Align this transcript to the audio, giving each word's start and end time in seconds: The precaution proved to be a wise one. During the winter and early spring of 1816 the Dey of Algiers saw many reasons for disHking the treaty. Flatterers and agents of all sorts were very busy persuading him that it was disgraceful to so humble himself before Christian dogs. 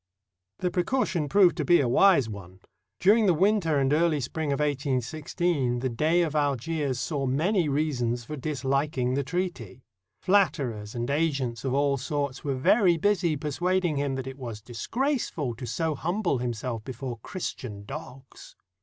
The 0.57 0.71
precaution 0.71 1.29
proved 1.29 1.55
to 1.57 1.63
be 1.63 1.79
a 1.79 1.87
wise 1.87 2.27
one. 2.27 2.61
During 2.99 3.27
the 3.27 3.35
winter 3.35 3.77
and 3.77 3.93
early 3.93 4.19
spring 4.19 4.51
of 4.51 4.59
1816 4.59 5.77
the 5.77 5.89
Dey 5.89 6.23
of 6.23 6.35
Algiers 6.35 6.99
saw 6.99 7.27
many 7.27 7.69
reasons 7.69 8.23
for 8.25 8.35
disHking 8.35 9.13
the 9.13 9.23
treaty. 9.23 9.83
Flatterers 10.19 10.95
and 10.95 11.07
agents 11.11 11.63
of 11.63 11.75
all 11.75 11.97
sorts 11.97 12.43
were 12.43 12.55
very 12.55 12.97
busy 12.97 13.37
persuading 13.37 13.97
him 13.97 14.15
that 14.15 14.25
it 14.25 14.39
was 14.39 14.59
disgraceful 14.63 15.53
to 15.53 15.67
so 15.67 15.93
humble 15.93 16.39
himself 16.39 16.83
before 16.83 17.19
Christian 17.19 17.85
dogs. 17.85 18.55